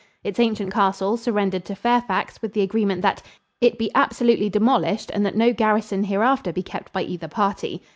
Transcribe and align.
Its 0.23 0.39
ancient 0.39 0.73
castle 0.73 1.15
surrendered 1.15 1.63
to 1.63 1.75
Fairfax 1.75 2.41
with 2.41 2.53
the 2.53 2.61
agreement 2.63 3.03
that 3.03 3.21
"it 3.61 3.77
be 3.77 3.91
absolutely 3.93 4.49
demolished 4.49 5.11
and 5.13 5.23
that 5.23 5.37
no 5.37 5.53
garrison 5.53 6.05
hereafter 6.05 6.51
be 6.51 6.63
kept 6.63 6.91
by 6.91 7.03
either 7.03 7.27
party." 7.27 7.83